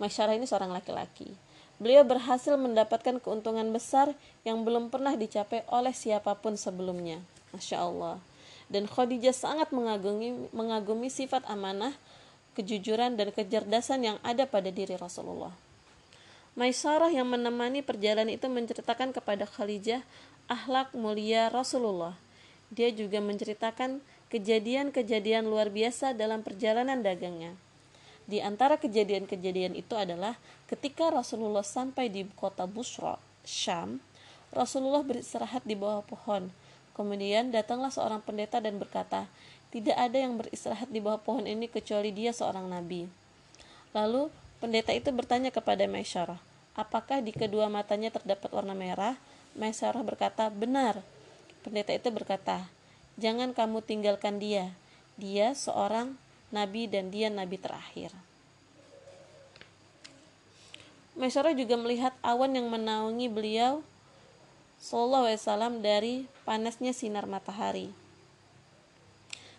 Maisyarah 0.00 0.34
ini 0.34 0.48
seorang 0.48 0.72
laki-laki. 0.72 1.30
Beliau 1.76 2.02
berhasil 2.04 2.56
mendapatkan 2.56 3.20
keuntungan 3.20 3.68
besar 3.72 4.16
yang 4.42 4.64
belum 4.64 4.88
pernah 4.88 5.14
dicapai 5.16 5.64
oleh 5.68 5.92
siapa 5.92 6.36
pun 6.40 6.56
sebelumnya. 6.56 7.20
Masya 7.52 7.76
Allah 7.84 8.16
dan 8.70 8.86
Khadijah 8.86 9.34
sangat 9.34 9.74
mengagumi 9.74 10.46
mengagumi 10.54 11.10
sifat 11.10 11.42
amanah, 11.50 11.92
kejujuran 12.54 13.18
dan 13.18 13.34
kecerdasan 13.34 14.06
yang 14.06 14.16
ada 14.22 14.46
pada 14.46 14.70
diri 14.70 14.94
Rasulullah. 14.94 15.50
Maisarah 16.54 17.10
yang 17.10 17.26
menemani 17.26 17.82
perjalanan 17.82 18.30
itu 18.30 18.46
menceritakan 18.46 19.10
kepada 19.10 19.44
Khadijah 19.46 20.06
akhlak 20.46 20.94
mulia 20.94 21.50
Rasulullah. 21.50 22.14
Dia 22.70 22.94
juga 22.94 23.18
menceritakan 23.18 23.98
kejadian-kejadian 24.30 25.50
luar 25.50 25.74
biasa 25.74 26.14
dalam 26.14 26.46
perjalanan 26.46 27.02
dagangnya. 27.02 27.58
Di 28.30 28.38
antara 28.38 28.78
kejadian-kejadian 28.78 29.74
itu 29.74 29.98
adalah 29.98 30.38
ketika 30.70 31.10
Rasulullah 31.10 31.66
sampai 31.66 32.06
di 32.06 32.22
kota 32.38 32.70
Busra, 32.70 33.18
Syam, 33.42 33.98
Rasulullah 34.54 35.02
beristirahat 35.02 35.66
di 35.66 35.74
bawah 35.74 36.06
pohon 36.06 36.54
Kemudian 37.00 37.48
datanglah 37.48 37.88
seorang 37.88 38.20
pendeta 38.20 38.60
dan 38.60 38.76
berkata, 38.76 39.24
"Tidak 39.72 39.96
ada 39.96 40.20
yang 40.20 40.36
beristirahat 40.36 40.92
di 40.92 41.00
bawah 41.00 41.16
pohon 41.16 41.48
ini 41.48 41.64
kecuali 41.64 42.12
dia 42.12 42.28
seorang 42.28 42.68
nabi." 42.68 43.08
Lalu 43.96 44.28
pendeta 44.60 44.92
itu 44.92 45.08
bertanya 45.08 45.48
kepada 45.48 45.88
Maisyarah, 45.88 46.36
"Apakah 46.76 47.24
di 47.24 47.32
kedua 47.32 47.72
matanya 47.72 48.12
terdapat 48.12 48.52
warna 48.52 48.76
merah?" 48.76 49.16
Maisyarah 49.56 50.04
berkata, 50.04 50.52
"Benar." 50.52 51.00
Pendeta 51.64 51.96
itu 51.96 52.12
berkata, 52.12 52.68
"Jangan 53.16 53.56
kamu 53.56 53.80
tinggalkan 53.80 54.36
dia. 54.36 54.76
Dia 55.16 55.56
seorang 55.56 56.20
nabi 56.50 56.86
dan 56.86 57.08
dia 57.10 57.30
nabi 57.30 57.56
terakhir." 57.56 58.14
Maisyarah 61.18 61.52
juga 61.52 61.74
melihat 61.74 62.14
awan 62.22 62.54
yang 62.54 62.70
menaungi 62.70 63.26
beliau 63.26 63.82
Sallallahu 64.80 65.28
Alaihi 65.28 65.40
Wasallam 65.44 65.74
dari 65.84 66.14
panasnya 66.48 66.96
sinar 66.96 67.28
matahari. 67.28 67.92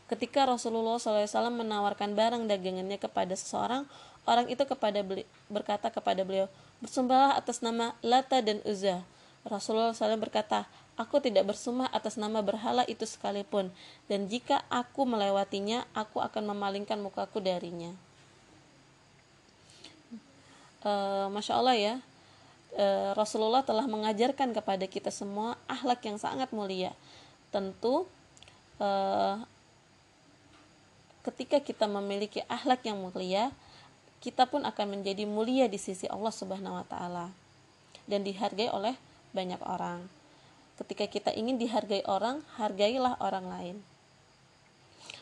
Ketika 0.09 0.43
Rasulullah 0.43 0.99
SAW 0.99 1.23
menawarkan 1.53 2.17
barang 2.17 2.43
dagangannya 2.49 2.97
kepada 2.99 3.31
seseorang, 3.31 3.87
orang 4.25 4.49
itu 4.49 4.65
kepada 4.65 5.05
beli, 5.05 5.23
berkata 5.47 5.87
kepada 5.93 6.25
beliau, 6.25 6.49
bersumpahlah 6.83 7.37
atas 7.37 7.61
nama 7.63 7.95
Lata 8.03 8.41
dan 8.41 8.59
Uzza. 8.67 9.05
Rasulullah 9.45 9.93
SAW 9.93 10.19
berkata, 10.19 10.67
aku 10.99 11.23
tidak 11.23 11.47
bersumpah 11.51 11.89
atas 11.91 12.19
nama 12.19 12.39
berhala 12.43 12.87
itu 12.87 13.03
sekalipun, 13.07 13.71
dan 14.07 14.27
jika 14.27 14.63
aku 14.71 15.07
melewatinya, 15.07 15.87
aku 15.95 16.19
akan 16.19 16.51
memalingkan 16.55 16.99
mukaku 16.99 17.39
darinya. 17.43 17.93
Uh, 20.81 21.29
Masya 21.29 21.53
Allah 21.61 21.77
ya, 21.77 21.95
e, 22.75 22.85
Rasulullah 23.15 23.63
telah 23.63 23.85
mengajarkan 23.87 24.55
kepada 24.55 24.85
kita 24.87 25.11
semua 25.11 25.59
akhlak 25.67 26.03
yang 26.07 26.17
sangat 26.19 26.51
mulia. 26.55 26.95
Tentu 27.51 28.07
e, 28.79 28.89
ketika 31.27 31.59
kita 31.59 31.85
memiliki 31.87 32.43
akhlak 32.47 32.83
yang 32.87 32.99
mulia, 32.99 33.51
kita 34.21 34.45
pun 34.47 34.63
akan 34.63 34.99
menjadi 34.99 35.25
mulia 35.25 35.65
di 35.65 35.81
sisi 35.81 36.05
Allah 36.07 36.33
Subhanahu 36.33 36.77
wa 36.77 36.85
taala 36.85 37.33
dan 38.05 38.21
dihargai 38.21 38.69
oleh 38.69 38.95
banyak 39.33 39.59
orang. 39.65 40.20
Ketika 40.81 41.05
kita 41.05 41.29
ingin 41.37 41.61
dihargai 41.61 42.01
orang, 42.09 42.41
hargailah 42.57 43.21
orang 43.21 43.45
lain. 43.45 43.77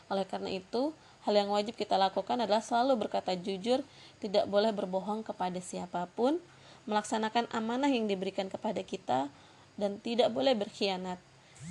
Oleh 0.08 0.24
karena 0.24 0.48
itu, 0.48 0.96
hal 1.28 1.36
yang 1.36 1.52
wajib 1.52 1.76
kita 1.76 2.00
lakukan 2.00 2.40
adalah 2.40 2.64
selalu 2.64 3.06
berkata 3.06 3.36
jujur, 3.36 3.84
tidak 4.24 4.48
boleh 4.48 4.72
berbohong 4.72 5.20
kepada 5.20 5.60
siapa 5.60 6.08
pun, 6.16 6.40
melaksanakan 6.88 7.52
amanah 7.52 7.92
yang 7.92 8.08
diberikan 8.08 8.48
kepada 8.48 8.80
kita 8.80 9.28
dan 9.76 10.00
tidak 10.00 10.32
boleh 10.32 10.56
berkhianat 10.56 11.20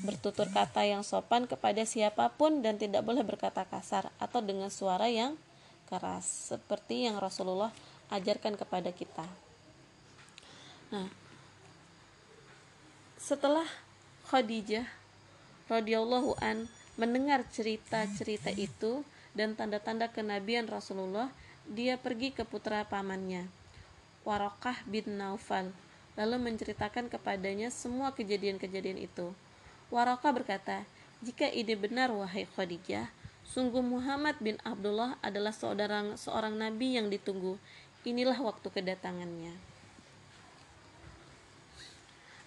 bertutur 0.06 0.48
kata 0.48 0.86
yang 0.86 1.04
sopan 1.04 1.50
kepada 1.50 1.84
siapa 1.84 2.32
pun 2.32 2.62
dan 2.64 2.80
tidak 2.80 3.04
boleh 3.04 3.26
berkata 3.26 3.66
kasar 3.68 4.08
atau 4.22 4.40
dengan 4.40 4.72
suara 4.72 5.10
yang 5.12 5.36
keras 5.92 6.54
seperti 6.54 7.10
yang 7.10 7.18
Rasulullah 7.18 7.74
ajarkan 8.14 8.56
kepada 8.56 8.94
kita. 8.94 9.26
Nah, 10.94 11.10
setelah 13.20 13.68
Khadijah 14.32 14.88
radhiyallahu 15.68 16.40
an 16.40 16.72
mendengar 16.96 17.44
cerita-cerita 17.52 18.48
itu 18.56 19.04
dan 19.36 19.60
tanda-tanda 19.60 20.08
kenabian 20.08 20.66
Rasulullah, 20.72 21.28
dia 21.68 22.00
pergi 22.00 22.32
ke 22.32 22.48
putra 22.48 22.88
pamannya 22.88 23.52
Warokah 24.24 24.80
bin 24.88 25.20
Naufal, 25.20 25.76
lalu 26.16 26.40
menceritakan 26.40 27.12
kepadanya 27.12 27.68
semua 27.72 28.16
kejadian-kejadian 28.16 29.00
itu. 29.04 29.36
Warokah 29.92 30.32
berkata, 30.32 30.88
jika 31.20 31.48
ini 31.52 31.76
benar 31.76 32.12
wahai 32.16 32.48
Khadijah, 32.56 33.12
sungguh 33.44 33.84
Muhammad 33.84 34.40
bin 34.40 34.56
Abdullah 34.64 35.20
adalah 35.20 35.52
seorang, 35.52 36.16
seorang 36.16 36.56
nabi 36.56 36.96
yang 36.96 37.12
ditunggu. 37.12 37.60
Inilah 38.08 38.40
waktu 38.40 38.68
kedatangannya. 38.72 39.79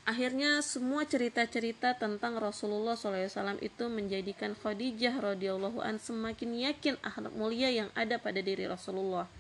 Akhirnya 0.03 0.59
semua 0.67 1.07
cerita-cerita 1.07 1.95
tentang 1.95 2.35
Rasulullah 2.35 2.99
SAW 2.99 3.63
itu 3.63 3.87
menjadikan 3.87 4.59
Khadijah 4.59 5.15
radhiyallahu 5.23 5.79
an 5.79 6.03
semakin 6.03 6.59
yakin 6.59 6.99
akhlak 7.07 7.31
mulia 7.39 7.71
yang 7.71 7.87
ada 7.95 8.19
pada 8.19 8.43
diri 8.43 8.67
Rasulullah. 8.67 9.31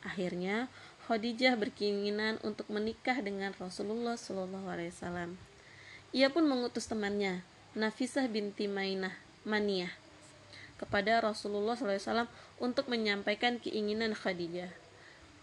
Akhirnya 0.00 0.72
Khadijah 1.04 1.60
berkeinginan 1.60 2.40
untuk 2.40 2.72
menikah 2.72 3.20
dengan 3.20 3.52
Rasulullah 3.60 4.16
Wasallam. 4.16 5.36
Ia 6.16 6.32
pun 6.32 6.48
mengutus 6.48 6.88
temannya, 6.88 7.44
Nafisah 7.76 8.32
binti 8.32 8.64
Mainah 8.64 9.12
Maniyah, 9.44 9.92
kepada 10.80 11.20
Rasulullah 11.20 11.76
SAW 11.76 12.32
untuk 12.56 12.88
menyampaikan 12.88 13.60
keinginan 13.60 14.16
Khadijah. 14.16 14.72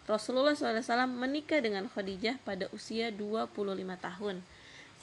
Rasulullah 0.06 0.54
SAW 0.54 1.06
menikah 1.10 1.62
dengan 1.62 1.90
Khadijah 1.90 2.42
pada 2.46 2.70
usia 2.74 3.10
25 3.10 3.54
tahun. 3.98 4.46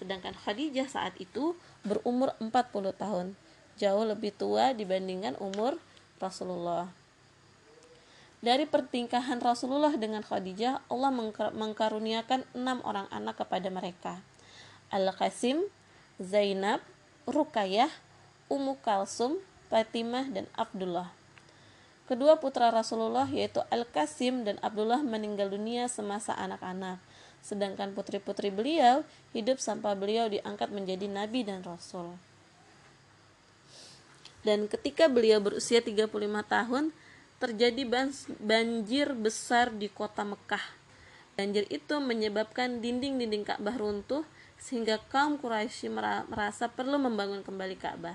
Sedangkan 0.02 0.34
Khadijah 0.34 0.90
saat 0.90 1.14
itu 1.22 1.54
berumur 1.86 2.34
40 2.42 2.50
tahun. 2.98 3.38
Jauh 3.78 4.02
lebih 4.02 4.34
tua 4.34 4.74
dibandingkan 4.74 5.38
umur 5.38 5.78
Rasulullah. 6.18 6.90
Dari 8.42 8.66
pertingkahan 8.66 9.38
Rasulullah 9.38 9.94
dengan 9.94 10.26
Khadijah, 10.26 10.82
Allah 10.90 11.14
mengkaruniakan 11.54 12.42
enam 12.58 12.82
orang 12.82 13.06
anak 13.14 13.46
kepada 13.46 13.70
mereka. 13.70 14.18
Al-Qasim, 14.90 15.62
Zainab, 16.18 16.82
Rukayah, 17.30 17.94
Ummu 18.50 18.82
Kalsum, 18.82 19.38
Fatimah, 19.70 20.26
dan 20.34 20.50
Abdullah. 20.58 21.14
Kedua 22.10 22.42
putra 22.42 22.74
Rasulullah 22.74 23.30
yaitu 23.30 23.62
Al-Qasim 23.70 24.42
dan 24.42 24.58
Abdullah 24.58 25.06
meninggal 25.06 25.46
dunia 25.54 25.86
semasa 25.86 26.34
anak-anak. 26.34 26.98
Sedangkan 27.42 27.90
putri-putri 27.92 28.54
beliau 28.54 29.02
hidup 29.34 29.58
sampai 29.58 29.98
beliau 29.98 30.30
diangkat 30.30 30.70
menjadi 30.70 31.10
nabi 31.10 31.42
dan 31.42 31.66
rasul. 31.66 32.14
Dan 34.42 34.66
ketika 34.66 35.06
beliau 35.06 35.38
berusia 35.38 35.82
35 35.82 36.10
tahun, 36.46 36.90
terjadi 37.42 37.82
banjir 38.38 39.10
besar 39.18 39.74
di 39.74 39.90
kota 39.90 40.22
Mekah. 40.22 40.62
Banjir 41.34 41.66
itu 41.74 41.98
menyebabkan 41.98 42.78
dinding-dinding 42.78 43.42
Ka'bah 43.42 43.74
runtuh 43.74 44.22
sehingga 44.62 45.02
kaum 45.10 45.42
Quraisy 45.42 45.90
merasa 46.30 46.70
perlu 46.70 47.02
membangun 47.02 47.42
kembali 47.42 47.74
Ka'bah. 47.74 48.14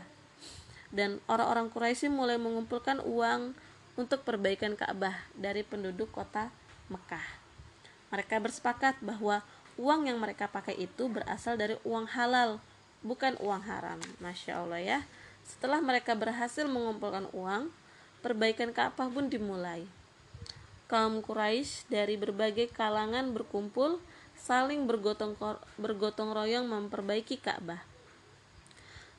Dan 0.88 1.20
orang-orang 1.28 1.68
Quraisy 1.68 2.08
mulai 2.08 2.40
mengumpulkan 2.40 3.04
uang 3.04 3.52
untuk 4.00 4.24
perbaikan 4.24 4.80
Ka'bah 4.80 5.28
dari 5.36 5.68
penduduk 5.68 6.08
kota 6.16 6.48
Mekah. 6.88 7.47
Mereka 8.08 8.40
bersepakat 8.40 9.00
bahwa 9.04 9.44
uang 9.76 10.08
yang 10.08 10.18
mereka 10.18 10.48
pakai 10.48 10.76
itu 10.80 11.12
berasal 11.12 11.60
dari 11.60 11.76
uang 11.84 12.08
halal, 12.16 12.58
bukan 13.04 13.36
uang 13.38 13.64
haram. 13.68 14.00
Masya 14.24 14.64
Allah 14.64 14.82
ya. 14.82 15.00
Setelah 15.48 15.80
mereka 15.80 16.16
berhasil 16.16 16.68
mengumpulkan 16.68 17.32
uang, 17.32 17.72
perbaikan 18.20 18.76
Ka'bah 18.76 19.08
pun 19.08 19.32
dimulai. 19.32 19.88
Kaum 20.88 21.20
Quraisy 21.20 21.88
dari 21.92 22.16
berbagai 22.16 22.72
kalangan 22.72 23.36
berkumpul, 23.36 24.00
saling 24.40 24.88
bergotong, 24.88 25.36
bergotong 25.76 26.32
royong 26.32 26.68
memperbaiki 26.68 27.40
Ka'bah. 27.40 27.84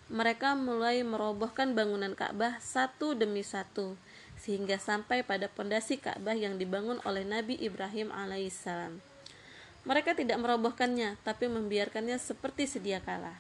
Mereka 0.09 0.57
mulai 0.57 1.05
merobohkan 1.05 1.77
bangunan 1.77 2.17
Ka'bah 2.17 2.57
satu 2.65 3.13
demi 3.13 3.45
satu, 3.45 4.01
sehingga 4.49 4.81
sampai 4.81 5.21
pada 5.21 5.45
pondasi 5.53 6.01
Ka'bah 6.01 6.33
yang 6.33 6.57
dibangun 6.57 7.05
oleh 7.05 7.21
Nabi 7.21 7.61
Ibrahim 7.61 8.09
alaihissalam. 8.09 8.97
Mereka 9.85 10.17
tidak 10.17 10.41
merobohkannya, 10.41 11.21
tapi 11.21 11.53
membiarkannya 11.53 12.17
seperti 12.17 12.65
sedia 12.65 13.05
kala. 13.05 13.37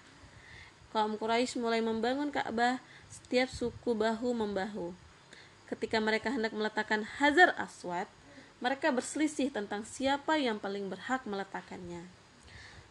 Kaum 0.92 1.16
Quraisy 1.16 1.64
mulai 1.64 1.80
membangun 1.80 2.28
Ka'bah, 2.28 2.84
setiap 3.08 3.48
suku 3.48 3.96
bahu 3.96 4.36
membahu. 4.36 4.92
Ketika 5.72 5.96
mereka 5.96 6.28
hendak 6.28 6.52
meletakkan 6.52 7.08
Hajar 7.16 7.56
Aswad, 7.56 8.04
mereka 8.60 8.92
berselisih 8.92 9.48
tentang 9.48 9.88
siapa 9.88 10.36
yang 10.36 10.60
paling 10.60 10.92
berhak 10.92 11.24
meletakkannya. 11.24 12.04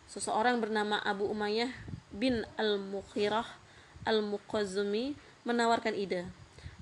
Seseorang 0.09 0.57
bernama 0.57 0.97
Abu 1.05 1.29
Umayyah 1.29 1.69
bin 2.09 2.49
Al-Mukhirah 2.57 3.45
Al-Muqazzumi 4.09 5.13
menawarkan 5.45 5.93
ide 5.93 6.25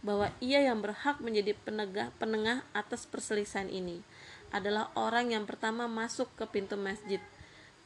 bahwa 0.06 0.30
ia 0.38 0.62
yang 0.62 0.86
berhak 0.86 1.18
menjadi 1.18 1.58
penegah, 1.66 2.14
penengah 2.22 2.62
atas 2.78 3.10
perselisihan 3.10 3.66
ini 3.74 4.06
adalah 4.54 4.94
orang 4.94 5.34
yang 5.34 5.50
pertama 5.50 5.90
masuk 5.90 6.30
ke 6.38 6.46
pintu 6.46 6.78
masjid. 6.78 7.18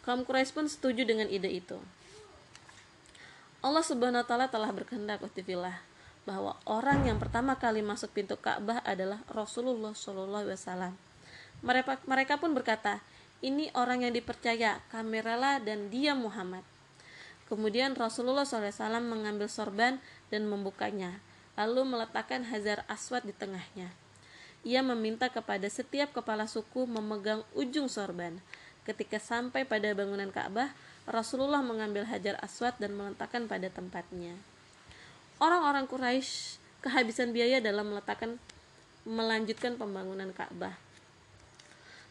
Kaum 0.04 0.28
Quraisy 0.28 0.52
pun 0.52 0.68
setuju 0.68 1.08
dengan 1.08 1.32
ide 1.32 1.48
itu. 1.48 1.80
Allah 3.64 3.84
Subhanahu 3.84 4.20
wa 4.20 4.28
taala 4.28 4.52
telah 4.52 4.68
berkehendak 4.76 5.24
Utifillah 5.24 5.80
bahwa 6.28 6.60
orang 6.68 7.08
yang 7.08 7.18
pertama 7.18 7.56
kali 7.56 7.80
masuk 7.80 8.12
pintu 8.12 8.36
Ka'bah 8.36 8.84
adalah 8.84 9.24
Rasulullah 9.32 9.96
Shallallahu 9.96 10.44
alaihi 10.44 10.60
wasallam. 10.60 10.94
Mereka 11.64 12.04
mereka 12.04 12.34
pun 12.36 12.52
berkata, 12.52 13.00
"Ini 13.40 13.72
orang 13.76 14.04
yang 14.08 14.14
dipercaya, 14.16 14.84
kami 14.92 15.24
rela 15.24 15.60
dan 15.64 15.88
dia 15.88 16.16
Muhammad." 16.16 16.64
Kemudian 17.50 17.98
Rasulullah 17.98 18.46
SAW 18.46 19.02
mengambil 19.02 19.50
sorban 19.50 19.98
dan 20.30 20.46
membukanya 20.46 21.18
lalu 21.60 21.84
meletakkan 21.84 22.48
Hajar 22.48 22.88
Aswad 22.88 23.28
di 23.28 23.36
tengahnya. 23.36 23.92
Ia 24.64 24.80
meminta 24.80 25.28
kepada 25.28 25.68
setiap 25.68 26.16
kepala 26.16 26.48
suku 26.48 26.88
memegang 26.88 27.44
ujung 27.52 27.92
sorban. 27.92 28.40
Ketika 28.88 29.20
sampai 29.20 29.68
pada 29.68 29.92
bangunan 29.92 30.32
Ka'bah, 30.32 30.72
Rasulullah 31.04 31.60
mengambil 31.60 32.08
Hajar 32.08 32.40
Aswad 32.40 32.80
dan 32.80 32.96
meletakkan 32.96 33.52
pada 33.52 33.68
tempatnya. 33.68 34.40
Orang-orang 35.36 35.84
Quraisy 35.84 36.64
kehabisan 36.80 37.36
biaya 37.36 37.60
dalam 37.60 37.92
meletakkan 37.92 38.40
melanjutkan 39.04 39.76
pembangunan 39.76 40.32
Ka'bah. 40.32 40.80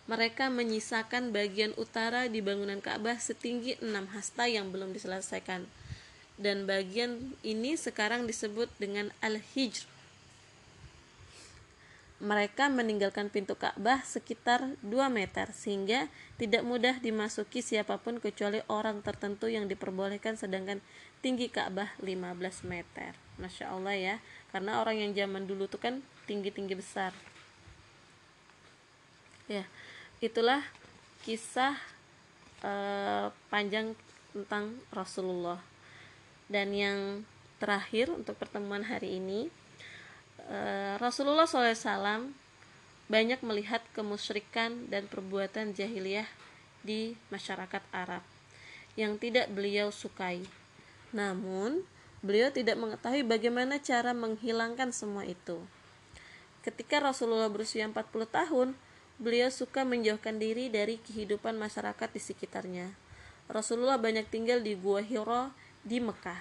Mereka 0.09 0.53
menyisakan 0.53 1.33
bagian 1.33 1.73
utara 1.81 2.29
di 2.29 2.45
bangunan 2.45 2.85
Ka'bah 2.85 3.17
setinggi 3.17 3.81
enam 3.81 4.09
hasta 4.13 4.45
yang 4.45 4.69
belum 4.69 4.93
diselesaikan 4.93 5.69
dan 6.39 6.71
bagian 6.71 7.35
ini 7.43 7.75
sekarang 7.75 8.25
disebut 8.31 8.71
dengan 8.79 9.11
Al-Hijr. 9.19 9.91
Mereka 12.19 12.67
meninggalkan 12.71 13.31
pintu 13.31 13.55
Ka'bah 13.55 14.03
sekitar 14.03 14.75
2 14.83 14.91
meter 15.07 15.55
sehingga 15.55 16.11
tidak 16.35 16.67
mudah 16.67 16.99
dimasuki 16.99 17.63
siapa 17.63 17.95
pun 18.03 18.19
kecuali 18.19 18.59
orang 18.67 19.07
tertentu 19.07 19.47
yang 19.47 19.71
diperbolehkan 19.71 20.35
sedangkan 20.35 20.83
tinggi 21.23 21.47
Ka'bah 21.47 21.95
15 22.03 22.67
meter. 22.67 23.15
Masya 23.39 23.71
Allah 23.71 23.95
ya, 23.95 24.17
karena 24.51 24.83
orang 24.83 24.99
yang 24.99 25.15
zaman 25.15 25.47
dulu 25.47 25.71
itu 25.71 25.79
kan 25.79 26.03
tinggi-tinggi 26.27 26.75
besar. 26.75 27.15
Ya, 29.47 29.63
itulah 30.19 30.67
kisah 31.23 31.79
uh, 32.67 33.31
panjang 33.47 33.95
tentang 34.35 34.75
Rasulullah 34.91 35.68
dan 36.49 36.73
yang 36.73 37.29
terakhir 37.61 38.09
untuk 38.09 38.35
pertemuan 38.41 38.85
hari 38.85 39.21
ini 39.21 39.53
eh, 40.49 40.95
Rasulullah 40.97 41.45
SAW 41.45 42.33
banyak 43.09 43.41
melihat 43.41 43.81
kemusyrikan 43.97 44.89
dan 44.93 45.09
perbuatan 45.09 45.73
jahiliyah 45.73 46.29
di 46.85 47.17
masyarakat 47.33 47.81
Arab 47.93 48.21
yang 48.99 49.17
tidak 49.17 49.49
beliau 49.49 49.89
sukai. 49.89 50.45
Namun, 51.15 51.87
beliau 52.21 52.53
tidak 52.53 52.77
mengetahui 52.77 53.25
bagaimana 53.25 53.81
cara 53.81 54.13
menghilangkan 54.13 54.93
semua 54.93 55.25
itu. 55.25 55.63
Ketika 56.61 57.01
Rasulullah 57.01 57.49
berusia 57.49 57.89
40 57.89 57.97
tahun, 58.29 58.69
beliau 59.17 59.49
suka 59.49 59.89
menjauhkan 59.89 60.37
diri 60.37 60.69
dari 60.69 61.01
kehidupan 61.01 61.57
masyarakat 61.57 62.09
di 62.13 62.21
sekitarnya. 62.21 62.93
Rasulullah 63.49 63.97
banyak 63.97 64.29
tinggal 64.29 64.61
di 64.61 64.77
Gua 64.77 65.01
Hiro 65.01 65.49
di 65.89 66.05
Mekah 66.05 66.37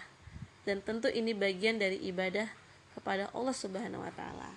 dan 0.67 0.83
tentu 0.83 1.07
ini 1.07 1.31
bagian 1.31 1.79
dari 1.79 1.95
ibadah 2.11 2.51
kepada 2.91 3.31
Allah 3.31 3.55
Subhanahu 3.55 4.03
wa 4.03 4.11
taala. 4.11 4.51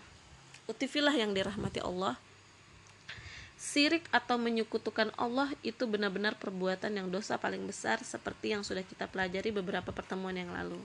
Utifilah 0.66 1.14
yang 1.14 1.30
dirahmati 1.30 1.78
Allah. 1.78 2.18
Sirik 3.54 4.08
atau 4.10 4.34
menyekutukan 4.40 5.14
Allah 5.14 5.54
itu 5.62 5.86
benar-benar 5.86 6.34
perbuatan 6.34 6.90
yang 6.90 7.06
dosa 7.06 7.38
paling 7.38 7.62
besar 7.62 8.02
seperti 8.02 8.56
yang 8.56 8.66
sudah 8.66 8.82
kita 8.82 9.06
pelajari 9.06 9.54
beberapa 9.54 9.94
pertemuan 9.94 10.34
yang 10.34 10.50
lalu. 10.50 10.80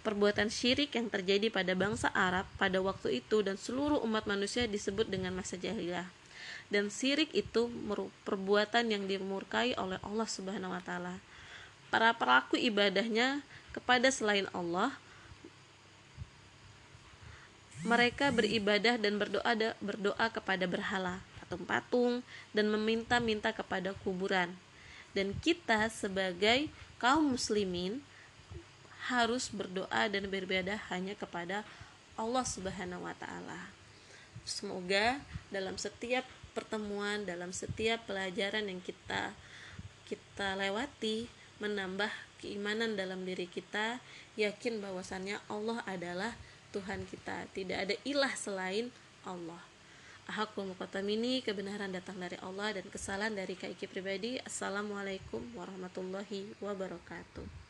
Perbuatan 0.00 0.48
syirik 0.48 0.96
yang 0.96 1.12
terjadi 1.12 1.52
pada 1.52 1.76
bangsa 1.76 2.08
Arab 2.16 2.48
pada 2.56 2.80
waktu 2.80 3.20
itu 3.20 3.44
dan 3.44 3.60
seluruh 3.60 4.00
umat 4.02 4.24
manusia 4.24 4.64
disebut 4.64 5.06
dengan 5.12 5.36
masa 5.36 5.60
jahiliyah. 5.60 6.08
Dan 6.72 6.88
sirik 6.88 7.30
itu 7.36 7.68
perbuatan 8.24 8.88
yang 8.88 9.04
dimurkai 9.04 9.76
oleh 9.76 10.00
Allah 10.00 10.26
Subhanahu 10.26 10.72
wa 10.72 10.80
taala 10.80 11.20
para 11.90 12.14
pelaku 12.14 12.56
ibadahnya 12.56 13.42
kepada 13.74 14.08
selain 14.08 14.46
Allah 14.54 14.94
mereka 17.82 18.30
beribadah 18.30 18.96
dan 19.00 19.18
berdoa 19.18 19.52
berdoa 19.80 20.26
kepada 20.30 20.64
berhala 20.68 21.18
patung-patung 21.42 22.22
dan 22.54 22.70
meminta-minta 22.70 23.50
kepada 23.50 23.90
kuburan 24.06 24.54
dan 25.16 25.34
kita 25.42 25.90
sebagai 25.90 26.70
kaum 27.02 27.34
muslimin 27.34 27.98
harus 29.10 29.50
berdoa 29.50 30.06
dan 30.06 30.30
beribadah 30.30 30.78
hanya 30.92 31.18
kepada 31.18 31.66
Allah 32.14 32.44
Subhanahu 32.44 33.08
wa 33.08 33.16
taala. 33.16 33.72
Semoga 34.44 35.18
dalam 35.48 35.74
setiap 35.80 36.22
pertemuan, 36.52 37.24
dalam 37.24 37.50
setiap 37.50 38.04
pelajaran 38.04 38.68
yang 38.68 38.78
kita 38.84 39.32
kita 40.06 40.58
lewati 40.58 41.30
menambah 41.60 42.08
keimanan 42.40 42.96
dalam 42.96 43.22
diri 43.22 43.44
kita 43.46 44.00
yakin 44.34 44.80
bahwasannya 44.80 45.38
Allah 45.46 45.84
adalah 45.86 46.32
Tuhan 46.72 47.04
kita. 47.06 47.46
Tidak 47.52 47.78
ada 47.78 47.94
ilah 48.02 48.32
selain 48.34 48.88
Allah. 49.22 49.60
Hakul 50.30 50.72
muqatamini 50.72 51.42
kebenaran 51.42 51.90
datang 51.90 52.16
dari 52.16 52.38
Allah 52.40 52.80
dan 52.80 52.86
kesalahan 52.88 53.34
dari 53.34 53.58
kaiki 53.58 53.86
pribadi. 53.90 54.38
Assalamualaikum 54.42 55.42
warahmatullahi 55.58 56.54
wabarakatuh 56.62 57.69